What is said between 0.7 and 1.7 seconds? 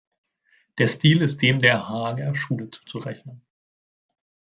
Der Stil ist dem